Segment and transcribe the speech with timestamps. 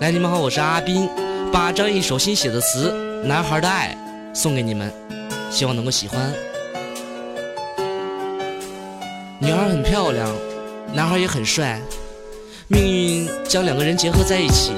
[0.00, 1.08] 来，你们好，我是阿斌，
[1.52, 2.92] 把张一首新写的词
[3.26, 3.98] 《男孩的爱》
[4.34, 4.92] 送给你们，
[5.50, 6.32] 希望能够喜欢。
[9.40, 10.32] 女孩很漂亮，
[10.94, 11.80] 男孩也很帅，
[12.68, 14.70] 命运将两个人结合在一起。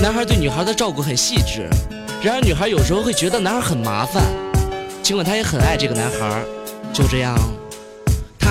[0.00, 1.68] 男孩对女孩的照顾很细致，
[2.22, 4.22] 然而女孩有时候会觉得男孩很麻烦，
[5.02, 6.44] 尽管她也很爱这个男孩。
[6.92, 7.36] 就这样。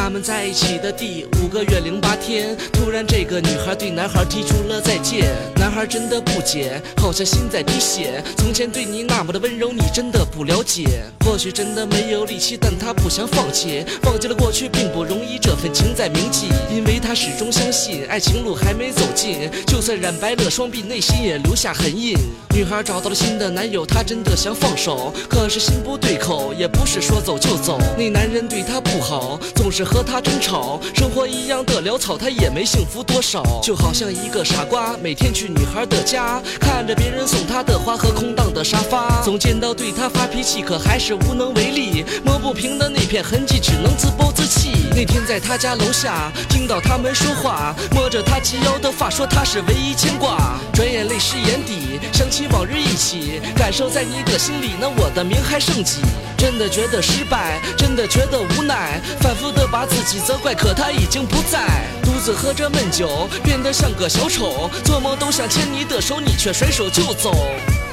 [0.08, 5.36] 他们在一起的第五个月零八天，突然这个女孩对男孩提出了再见。
[5.58, 8.24] 男孩真的不解，好像心在滴血。
[8.38, 11.04] 从前对你那么的温柔，你真的不了解。
[11.26, 13.84] 或许真的没有力气，但他不想放弃。
[14.04, 16.48] 忘记了过去并不容易，这份情在铭记。
[16.74, 22.16] 因为他始终相信，爱情路还没走近，就算染白了双臂，内心也留下痕印。
[22.56, 27.78] 女孩找到了新的男友，她真的想放手，可是心不对口，也不是说走就走。
[27.98, 29.97] 那男人对她不好，总是和。
[29.98, 33.42] 和他争吵，生活一样的潦草，他也没幸福多少。
[33.64, 42.06] 就好像一个傻瓜，每天去女孩的家，看着别人送他的花和空荡的沙发，总见到对他发脾气，可还是无能为力。
[42.24, 44.70] 抹不平的那片痕迹，只能自暴自弃。
[44.92, 50.60] 那天在他家楼下，听到他们说话，摸着他及腰的发，说他是唯一牵挂。
[50.76, 56.02] 转眼泪湿眼底，想起往日一起，感受在你的心里，那我的名还剩几？
[56.38, 59.88] 真的觉得失败，真的觉得无奈，反复的把。
[59.88, 61.88] 自己责怪，可他已经不在。
[62.04, 64.70] 独自喝着闷酒，变得像个小丑。
[64.84, 67.34] 做梦都想牵你的手，你却甩手就走。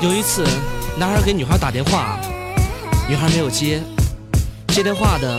[0.00, 0.44] 有一次，
[0.98, 2.18] 男孩给女孩打电话，
[3.08, 3.80] 女孩没有接。
[4.68, 5.38] 接电话的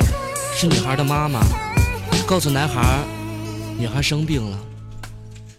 [0.56, 1.42] 是女孩的妈妈，
[2.25, 3.00] 告诉男孩，
[3.78, 4.58] 女孩生病了。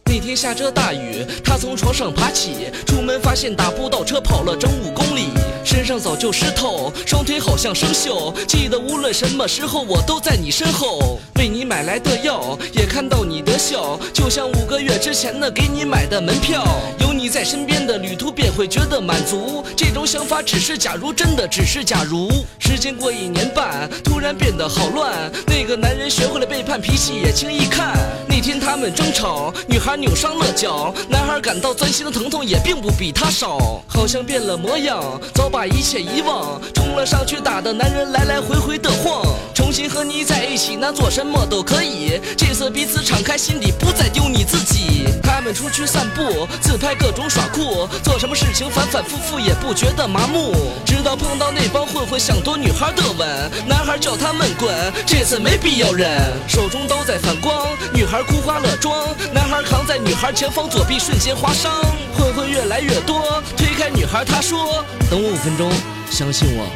[0.07, 5.31] 那天下着大雨，他从床上爬起，出门发现打不到车，跑了整五公里里。
[5.65, 8.33] 身上早就湿透，双腿好像生锈。
[8.47, 16.65] 记得无论什么时候，我都在你身后，为你买来的药，也看到你的笑，就像五个月之前那给你买的门票。
[17.01, 19.65] 有你在身边的旅途便会觉得满足。
[19.77, 22.31] 这种想法只是假如，真的只是假如。
[22.61, 25.33] 时间过一年半，突然变得好乱。
[25.47, 27.97] 那个男人学会了背叛，脾气也轻易看。
[28.29, 35.03] 那天他们争吵，女孩扭伤了脚，男孩感到钻心的疼痛也并不比他少，好像变了模样，
[35.35, 35.67] 早把。
[35.67, 39.27] 一切遗忘，冲了上去，打的男人来来回回的晃。
[39.53, 42.21] 重新和你在一起，那做什么都可以。
[42.37, 45.09] 这次彼此敞开心底，不再丢你自己。
[45.25, 50.55] 他们出去散步，自拍各种耍酷，做什么事情反反复复也不觉得麻木。
[50.85, 54.73] 直到碰到那帮混混想夺女孩的吻，男孩叫他们滚，
[55.05, 56.33] 这次没必要忍。
[56.47, 61.73] 手中刀在反光，女孩哭花了妆，男孩扛在女孩前方，左臂瞬间划伤。
[62.17, 65.71] 混混越来越多，推开女孩，他说：“等我五分钟，
[66.11, 66.67] 相信我，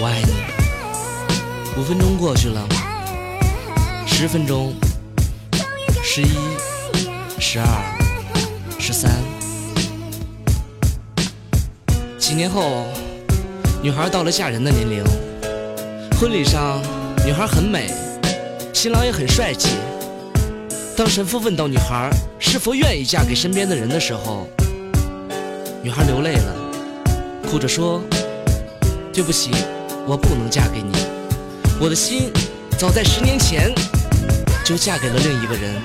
[0.00, 0.32] 我爱你。”
[1.76, 2.68] 五分钟过去了，
[4.06, 4.74] 十分钟，
[6.02, 6.36] 十一，
[7.38, 7.66] 十二，
[8.78, 9.10] 十三。
[12.18, 12.86] 几年后，
[13.82, 15.02] 女孩到了嫁人的年龄，
[16.20, 16.80] 婚礼上，
[17.24, 17.90] 女孩很美，
[18.72, 19.70] 新郎也很帅气。
[20.94, 24.46] 当神父问到女孩是否愿意嫁给身边的人的时候，
[25.82, 26.54] 女孩流泪了，
[27.52, 28.02] 哭着说
[29.12, 29.50] ：“对不起，
[30.06, 30.90] 我不能嫁给你。
[31.78, 32.32] 我的心
[32.78, 33.70] 早在十年前
[34.64, 35.78] 就嫁给了另一个人。”